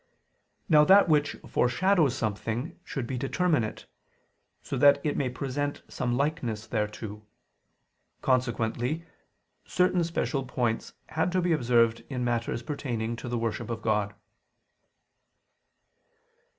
Now 0.67 0.83
that 0.85 1.07
which 1.07 1.33
foreshadows 1.47 2.17
something 2.17 2.75
should 2.83 3.05
be 3.05 3.19
determinate, 3.19 3.85
so 4.63 4.75
that 4.79 4.99
it 5.05 5.15
may 5.15 5.29
present 5.29 5.83
some 5.87 6.17
likeness 6.17 6.65
thereto. 6.65 7.21
Consequently, 8.23 9.05
certain 9.63 10.03
special 10.03 10.43
points 10.43 10.93
had 11.09 11.31
to 11.33 11.39
be 11.39 11.53
observed 11.53 12.03
in 12.09 12.23
matters 12.23 12.63
pertaining 12.63 13.15
to 13.17 13.29
the 13.29 13.37
worship 13.37 13.69
of 13.69 13.83
God. 13.83 14.15